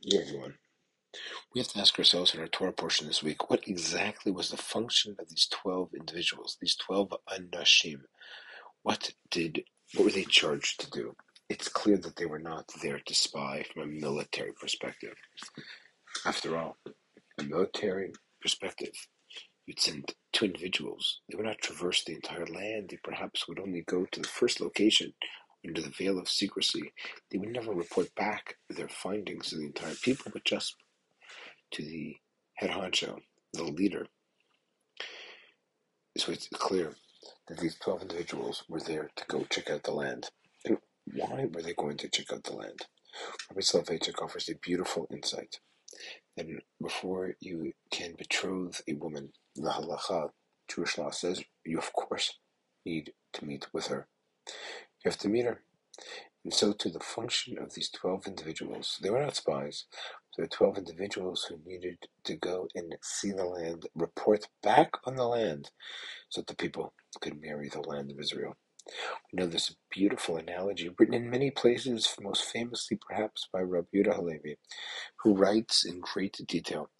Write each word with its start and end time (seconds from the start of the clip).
Yeah, 0.00 0.20
everyone. 0.20 0.54
We 1.54 1.60
have 1.60 1.68
to 1.68 1.80
ask 1.80 1.98
ourselves 1.98 2.34
in 2.34 2.40
our 2.40 2.46
Torah 2.46 2.72
portion 2.72 3.06
this 3.06 3.22
week 3.22 3.50
what 3.50 3.66
exactly 3.66 4.30
was 4.30 4.50
the 4.50 4.56
function 4.56 5.16
of 5.18 5.28
these 5.28 5.48
12 5.50 5.94
individuals, 5.94 6.56
these 6.60 6.76
12 6.76 7.14
anashim? 7.30 8.02
What 8.82 9.12
did, 9.30 9.64
what 9.94 10.04
were 10.04 10.10
they 10.10 10.24
charged 10.24 10.80
to 10.80 10.90
do? 10.90 11.16
It's 11.48 11.68
clear 11.68 11.98
that 11.98 12.16
they 12.16 12.26
were 12.26 12.38
not 12.38 12.70
there 12.82 13.00
to 13.00 13.14
spy 13.14 13.64
from 13.72 13.82
a 13.82 13.86
military 13.86 14.52
perspective. 14.52 15.14
After 16.24 16.56
all, 16.56 16.76
a 17.38 17.42
military 17.42 18.12
perspective, 18.40 18.92
you'd 19.66 19.80
send 19.80 20.14
two 20.32 20.46
individuals. 20.46 21.20
They 21.28 21.36
would 21.36 21.46
not 21.46 21.58
traverse 21.58 22.04
the 22.04 22.14
entire 22.14 22.46
land. 22.46 22.90
They 22.90 22.98
perhaps 23.02 23.48
would 23.48 23.58
only 23.58 23.82
go 23.82 24.06
to 24.12 24.20
the 24.20 24.28
first 24.28 24.60
location 24.60 25.12
under 25.66 25.80
the 25.80 25.90
veil 25.90 26.18
of 26.18 26.28
secrecy. 26.28 26.92
They 27.30 27.38
would 27.38 27.50
never 27.50 27.72
report 27.72 28.14
back 28.14 28.56
their 28.68 28.88
findings 28.88 29.50
to 29.50 29.56
the 29.56 29.66
entire 29.66 29.94
people, 30.02 30.30
but 30.32 30.44
just 30.44 30.76
to 31.72 31.82
the 31.82 32.16
head 32.54 32.70
honcho, 32.70 33.18
the 33.52 33.64
leader. 33.64 34.06
So 36.16 36.32
it's 36.32 36.48
clear 36.52 36.94
that 37.48 37.58
these 37.58 37.76
12 37.78 38.02
individuals 38.02 38.64
were 38.68 38.80
there 38.80 39.10
to 39.16 39.24
go 39.28 39.44
check 39.50 39.70
out 39.70 39.84
the 39.84 39.92
land. 39.92 40.28
And 40.64 40.78
why 41.14 41.46
were 41.52 41.62
they 41.62 41.74
going 41.74 41.96
to 41.98 42.08
check 42.08 42.32
out 42.32 42.44
the 42.44 42.54
land? 42.54 42.86
Rabbi 43.50 43.60
Soloveitchik 43.60 44.22
offers 44.22 44.48
a 44.48 44.58
beautiful 44.62 45.06
insight 45.12 45.60
that 46.36 46.46
before 46.80 47.34
you 47.40 47.72
can 47.90 48.14
betroth 48.16 48.80
a 48.88 48.94
woman, 48.94 49.30
the 49.56 49.70
halacha, 49.70 50.30
Jewish 50.68 50.98
law 50.98 51.10
says, 51.10 51.42
you 51.64 51.78
of 51.78 51.92
course 51.92 52.38
need 52.84 53.12
to 53.32 53.44
meet 53.44 53.66
with 53.72 53.88
her. 53.88 54.06
You 55.04 55.10
have 55.10 55.18
to 55.20 55.28
meet 55.30 55.46
her. 55.46 55.62
And 56.44 56.54
so 56.54 56.72
to 56.72 56.90
the 56.90 57.00
function 57.00 57.58
of 57.58 57.74
these 57.74 57.90
12 57.90 58.26
individuals, 58.28 58.98
they 59.02 59.10
were 59.10 59.22
not 59.22 59.36
spies, 59.36 59.86
there 60.36 60.44
were 60.44 60.48
12 60.48 60.78
individuals 60.78 61.44
who 61.48 61.60
needed 61.66 61.98
to 62.24 62.36
go 62.36 62.68
and 62.74 62.96
see 63.02 63.32
the 63.32 63.44
land, 63.44 63.86
report 63.94 64.46
back 64.62 64.90
on 65.04 65.16
the 65.16 65.26
land, 65.26 65.70
so 66.30 66.42
that 66.42 66.48
the 66.48 66.56
people 66.56 66.94
could 67.20 67.40
marry 67.40 67.68
the 67.68 67.80
land 67.82 68.10
of 68.12 68.20
Israel. 68.20 68.56
We 69.32 69.38
know 69.38 69.46
this 69.48 69.76
beautiful 69.90 70.38
analogy 70.38 70.90
written 70.98 71.14
in 71.14 71.30
many 71.30 71.50
places, 71.50 72.14
most 72.20 72.44
famously 72.44 72.98
perhaps 73.08 73.48
by 73.52 73.60
Rabbi 73.60 73.88
Yehuda 73.96 74.16
Halevi, 74.16 74.56
who 75.22 75.34
writes 75.36 75.86
in 75.86 76.00
great 76.00 76.40
detail 76.48 76.90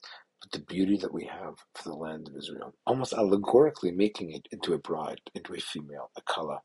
about 0.42 0.52
the 0.52 0.60
beauty 0.74 0.98
that 0.98 1.14
we 1.14 1.26
have 1.26 1.54
for 1.74 1.90
the 1.90 1.96
land 1.96 2.28
of 2.28 2.36
Israel, 2.36 2.74
almost 2.86 3.14
allegorically 3.14 3.92
making 3.92 4.32
it 4.32 4.48
into 4.52 4.74
a 4.74 4.78
bride, 4.78 5.20
into 5.34 5.54
a 5.54 5.60
female, 5.60 6.10
a 6.16 6.22
kala. 6.22 6.60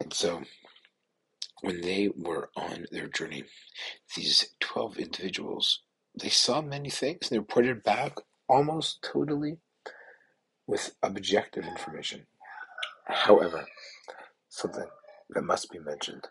And 0.00 0.12
so 0.12 0.42
when 1.62 1.80
they 1.82 2.08
were 2.16 2.50
on 2.56 2.86
their 2.92 3.08
journey, 3.08 3.44
these 4.16 4.50
12 4.60 4.98
individuals, 4.98 5.82
they 6.20 6.28
saw 6.30 6.62
many 6.62 6.90
things 6.90 7.30
and 7.30 7.36
they 7.36 7.38
reported 7.38 7.82
back 7.82 8.16
almost 8.48 9.02
totally 9.02 9.58
with 10.66 10.96
objective 11.02 11.64
information. 11.66 12.26
However, 13.06 13.66
something 14.48 14.86
that 15.30 15.42
must 15.42 15.70
be 15.70 15.78
mentioned 15.80 16.28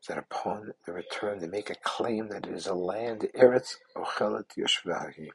is 0.00 0.08
that 0.08 0.18
upon 0.18 0.72
their 0.86 0.94
return, 0.96 1.40
they 1.40 1.48
make 1.48 1.70
a 1.70 1.76
claim 1.84 2.28
that 2.28 2.46
it 2.46 2.54
is 2.54 2.66
a 2.66 2.74
land, 2.74 3.28
Eretz 3.36 3.76
Ochelet 3.96 4.46
Yoshvahi. 4.58 5.28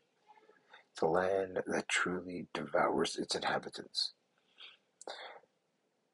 A 1.01 1.05
land 1.07 1.59
that 1.67 1.87
truly 1.87 2.47
devours 2.53 3.15
its 3.17 3.33
inhabitants. 3.35 4.13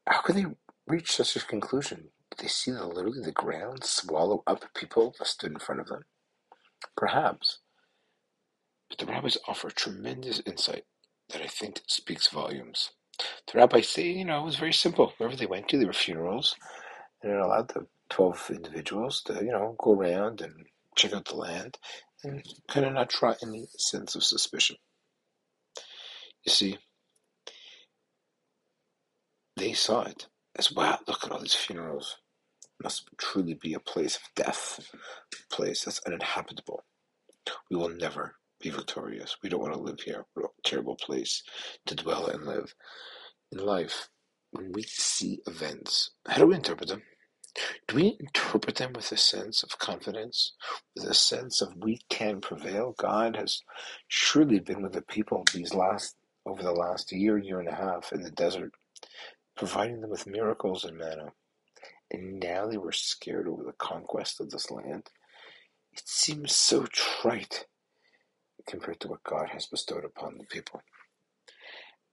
How 0.07 0.21
could 0.21 0.35
they 0.35 0.45
reach 0.87 1.15
such 1.15 1.35
a 1.35 1.45
conclusion? 1.45 2.09
Did 2.31 2.39
they 2.39 2.47
see 2.47 2.71
the, 2.71 2.85
literally 2.85 3.21
the 3.21 3.31
ground 3.31 3.83
swallow 3.83 4.43
up 4.45 4.63
people 4.73 5.15
that 5.17 5.27
stood 5.27 5.51
in 5.51 5.59
front 5.59 5.81
of 5.81 5.87
them? 5.87 6.05
Perhaps. 6.95 7.59
But 8.89 8.99
the 8.99 9.05
rabbis 9.05 9.37
offer 9.47 9.69
tremendous 9.69 10.41
insight 10.45 10.85
that 11.29 11.41
I 11.41 11.47
think 11.47 11.81
speaks 11.87 12.27
volumes. 12.27 12.91
The 13.51 13.57
rabbis 13.59 13.89
say, 13.89 14.07
you 14.09 14.25
know, 14.25 14.41
it 14.41 14.45
was 14.45 14.57
very 14.57 14.73
simple. 14.73 15.13
Wherever 15.17 15.35
they 15.35 15.45
went 15.45 15.69
to, 15.69 15.77
there 15.77 15.87
were 15.87 15.93
funerals, 15.93 16.55
and 17.23 17.31
it 17.31 17.39
allowed 17.39 17.69
the 17.69 17.87
12 18.09 18.51
individuals 18.51 19.21
to, 19.23 19.33
you 19.35 19.51
know, 19.51 19.75
go 19.79 19.93
around 19.93 20.41
and 20.41 20.65
check 20.95 21.13
out 21.13 21.25
the 21.25 21.35
land 21.35 21.77
and 22.23 22.43
kind 22.67 22.85
of 22.85 22.93
not 22.93 23.09
try 23.09 23.35
any 23.41 23.67
sense 23.77 24.15
of 24.15 24.23
suspicion. 24.23 24.77
You 26.43 26.51
see, 26.51 26.77
they 29.55 29.73
saw 29.73 30.03
it 30.03 30.27
as 30.57 30.71
wow, 30.71 30.99
look 31.07 31.23
at 31.23 31.31
all 31.31 31.39
these 31.39 31.53
funerals 31.53 32.17
must 32.81 33.09
truly 33.17 33.53
be 33.53 33.73
a 33.73 33.79
place 33.79 34.17
of 34.17 34.21
death, 34.35 34.79
a 34.93 35.55
place 35.55 35.85
that's 35.85 36.01
uninhabitable. 36.05 36.83
We 37.69 37.77
will 37.77 37.89
never 37.89 38.35
be 38.61 38.69
victorious. 38.69 39.37
We 39.41 39.49
don't 39.49 39.61
want 39.61 39.73
to 39.73 39.79
live 39.79 39.99
here. 40.01 40.25
A 40.37 40.41
terrible 40.63 40.95
place 40.95 41.43
to 41.85 41.95
dwell 41.95 42.27
and 42.27 42.45
live. 42.45 42.73
In 43.51 43.59
life, 43.59 44.09
when 44.51 44.71
we 44.71 44.83
see 44.83 45.41
events, 45.47 46.11
how 46.27 46.39
do 46.39 46.47
we 46.47 46.55
interpret 46.55 46.89
them? 46.89 47.03
Do 47.87 47.95
we 47.95 48.17
interpret 48.19 48.75
them 48.75 48.93
with 48.93 49.11
a 49.11 49.17
sense 49.17 49.63
of 49.63 49.79
confidence, 49.79 50.53
with 50.95 51.05
a 51.05 51.13
sense 51.13 51.61
of 51.61 51.75
we 51.77 51.99
can 52.09 52.41
prevail? 52.41 52.95
God 52.97 53.37
has 53.37 53.61
surely 54.09 54.59
been 54.59 54.81
with 54.81 54.93
the 54.93 55.01
people 55.01 55.45
these 55.53 55.73
last 55.73 56.15
over 56.45 56.61
the 56.61 56.73
last 56.73 57.11
year, 57.11 57.37
year 57.37 57.59
and 57.59 57.69
a 57.69 57.75
half 57.75 58.11
in 58.11 58.21
the 58.21 58.31
desert, 58.31 58.73
providing 59.55 60.01
them 60.01 60.09
with 60.09 60.27
miracles 60.27 60.83
and 60.83 60.97
manna 60.97 61.31
and 62.11 62.39
now 62.39 62.67
they 62.67 62.77
were 62.77 62.91
scared 62.91 63.47
over 63.47 63.63
the 63.63 63.73
conquest 63.73 64.39
of 64.39 64.49
this 64.49 64.69
land. 64.69 65.09
It 65.91 66.03
seems 66.05 66.55
so 66.55 66.85
trite 66.85 67.65
compared 68.67 68.99
to 69.01 69.07
what 69.07 69.23
God 69.23 69.49
has 69.49 69.65
bestowed 69.65 70.05
upon 70.05 70.37
the 70.37 70.43
people. 70.45 70.81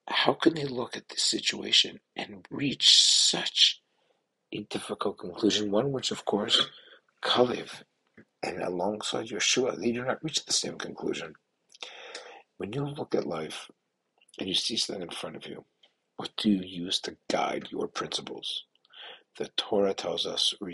How 0.08 0.34
can 0.34 0.54
they 0.54 0.64
look 0.64 0.96
at 0.96 1.08
this 1.08 1.22
situation 1.22 2.00
and 2.16 2.46
reach 2.50 2.98
such 2.98 3.80
a 4.52 4.62
difficult 4.64 5.18
conclusion? 5.18 5.70
One 5.70 5.92
which, 5.92 6.10
of 6.10 6.24
course, 6.24 6.68
Kalev 7.22 7.82
and 8.42 8.62
alongside 8.62 9.28
Yehoshua, 9.28 9.78
they 9.78 9.92
do 9.92 10.04
not 10.04 10.22
reach 10.22 10.44
the 10.44 10.52
same 10.52 10.76
conclusion. 10.76 11.34
When 12.56 12.72
you 12.72 12.84
look 12.84 13.14
at 13.14 13.26
life 13.26 13.70
and 14.38 14.48
you 14.48 14.54
see 14.54 14.76
something 14.76 15.02
in 15.02 15.10
front 15.10 15.36
of 15.36 15.46
you, 15.46 15.64
what 16.16 16.30
do 16.36 16.50
you 16.50 16.62
use 16.62 17.00
to 17.00 17.16
guide 17.30 17.68
your 17.70 17.88
principles? 17.88 18.64
The 19.38 19.48
Torah 19.56 19.94
tells 19.94 20.26
us. 20.26 20.54
At 20.62 20.68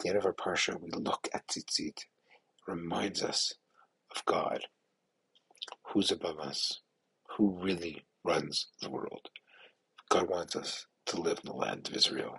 the 0.00 0.08
end 0.08 0.18
of 0.18 0.26
our 0.26 0.32
parsha, 0.34 0.80
we 0.80 0.90
look 0.92 1.28
at 1.34 1.48
tzitzit. 1.48 1.98
It 1.98 2.06
reminds 2.68 3.22
us 3.22 3.54
of 4.14 4.24
God, 4.26 4.66
who's 5.88 6.10
above 6.12 6.38
us, 6.40 6.80
who 7.36 7.58
really 7.62 8.04
runs 8.24 8.68
the 8.80 8.90
world. 8.90 9.28
God 10.10 10.28
wants 10.28 10.56
us 10.56 10.86
to 11.06 11.20
live 11.20 11.40
in 11.44 11.50
the 11.50 11.56
land 11.56 11.88
of 11.88 11.96
Israel. 11.96 12.38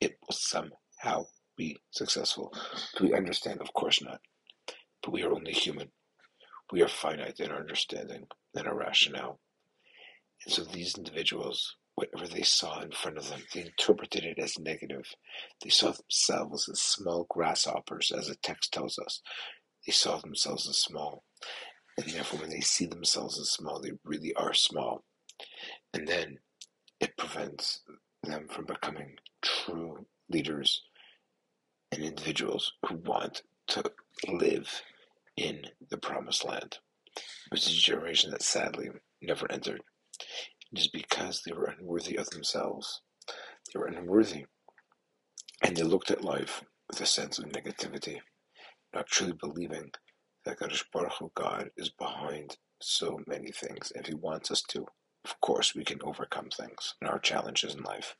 It 0.00 0.18
will 0.22 0.36
somehow 0.36 1.26
be 1.56 1.78
successful. 1.90 2.52
Do 2.96 3.04
we 3.04 3.14
understand? 3.14 3.60
Of 3.60 3.72
course 3.74 4.02
not. 4.02 4.20
But 5.02 5.12
we 5.12 5.22
are 5.22 5.32
only 5.32 5.52
human. 5.52 5.90
We 6.72 6.82
are 6.82 6.88
finite 6.88 7.40
in 7.40 7.50
our 7.50 7.60
understanding 7.60 8.26
and 8.54 8.66
our 8.66 8.76
rationale. 8.76 9.38
And 10.44 10.52
so 10.52 10.64
these 10.64 10.96
individuals, 10.96 11.76
whatever 11.94 12.26
they 12.26 12.42
saw 12.42 12.80
in 12.80 12.90
front 12.90 13.18
of 13.18 13.28
them, 13.28 13.40
they 13.54 13.62
interpreted 13.62 14.24
it 14.24 14.38
as 14.38 14.58
negative. 14.58 15.06
They 15.62 15.70
saw 15.70 15.92
themselves 15.92 16.68
as 16.68 16.80
small 16.80 17.26
grasshoppers, 17.30 18.12
as 18.16 18.28
the 18.28 18.36
text 18.36 18.72
tells 18.72 18.98
us. 18.98 19.20
They 19.86 19.92
saw 19.92 20.18
themselves 20.18 20.68
as 20.68 20.78
small. 20.78 21.24
And 21.96 22.06
therefore, 22.08 22.40
when 22.40 22.50
they 22.50 22.60
see 22.60 22.86
themselves 22.86 23.38
as 23.38 23.50
small, 23.50 23.80
they 23.80 23.92
really 24.04 24.34
are 24.34 24.52
small. 24.52 25.04
And 25.94 26.06
then 26.06 26.38
it 27.00 27.16
prevents 27.16 27.80
them 28.22 28.48
from 28.48 28.66
becoming 28.66 29.16
true 29.40 30.06
leaders 30.28 30.82
and 31.92 32.02
individuals 32.02 32.72
who 32.86 32.96
want 32.96 33.42
to 33.68 33.84
live 34.28 34.82
in 35.36 35.66
the 35.90 35.98
promised 35.98 36.44
land. 36.44 36.78
It 37.16 37.52
was 37.52 37.66
a 37.66 37.70
generation 37.70 38.30
that 38.30 38.42
sadly 38.42 38.90
never 39.22 39.50
entered. 39.50 39.82
It 40.72 40.78
is 40.80 40.88
because 40.88 41.42
they 41.42 41.52
were 41.52 41.74
unworthy 41.78 42.16
of 42.16 42.30
themselves. 42.30 43.02
They 43.72 43.78
were 43.78 43.86
unworthy. 43.86 44.46
And 45.62 45.76
they 45.76 45.82
looked 45.82 46.10
at 46.10 46.24
life 46.24 46.62
with 46.88 47.00
a 47.00 47.06
sense 47.06 47.38
of 47.38 47.46
negativity, 47.46 48.18
not 48.94 49.06
truly 49.06 49.34
believing 49.40 49.90
that 50.44 50.58
God, 50.58 50.72
Baruch 50.92 51.12
Hu, 51.18 51.32
God 51.34 51.70
is 51.76 51.90
behind 51.90 52.56
so 52.80 53.20
many 53.26 53.52
things. 53.52 53.92
If 53.94 54.06
He 54.06 54.14
wants 54.14 54.50
us 54.50 54.62
to, 54.70 54.86
of 55.24 55.40
course, 55.40 55.74
we 55.74 55.84
can 55.84 56.00
overcome 56.04 56.50
things 56.50 56.94
and 57.00 57.10
our 57.10 57.18
challenges 57.18 57.74
in 57.74 57.82
life. 57.82 58.16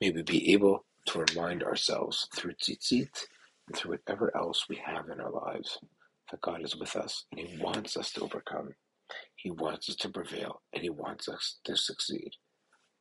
May 0.00 0.10
we 0.10 0.22
be 0.22 0.52
able 0.52 0.84
to 1.06 1.24
remind 1.30 1.62
ourselves 1.62 2.28
through 2.34 2.54
tzitzit 2.54 3.26
and 3.66 3.76
through 3.76 3.92
whatever 3.92 4.36
else 4.36 4.66
we 4.68 4.76
have 4.84 5.08
in 5.10 5.20
our 5.20 5.30
lives 5.32 5.78
that 6.30 6.40
God 6.42 6.64
is 6.64 6.76
with 6.76 6.96
us 6.96 7.26
and 7.36 7.48
He 7.48 7.58
wants 7.62 7.96
us 7.96 8.12
to 8.12 8.22
overcome. 8.22 8.70
He 9.36 9.50
wants 9.50 9.88
us 9.88 9.96
to 9.96 10.10
prevail 10.10 10.62
and 10.72 10.82
he 10.82 10.90
wants 10.90 11.28
us 11.28 11.58
to 11.64 11.76
succeed. 11.76 12.32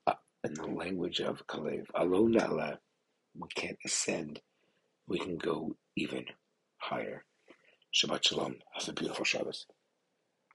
Uh, 0.08 0.14
in 0.44 0.54
the 0.56 0.68
language 0.68 1.20
of 1.22 1.46
Kalev, 1.48 1.86
Alon 1.96 2.34
we 3.38 3.50
can't 3.56 3.78
ascend, 3.86 4.42
we 5.08 5.20
can 5.20 5.38
go 5.38 5.76
even 5.98 6.26
higher. 6.80 7.26
Shabbat 7.96 8.26
Shalom. 8.26 8.58
Have 8.76 8.90
a 8.90 8.94
beautiful 8.94 9.26
Shabbos. 9.26 9.68